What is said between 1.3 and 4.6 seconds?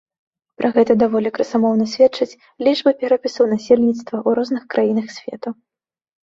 красамоўна сведчаць лічбы перапісаў насельніцтва ў